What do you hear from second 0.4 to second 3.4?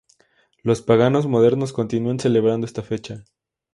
Los paganos modernos continúan celebrando esta fecha.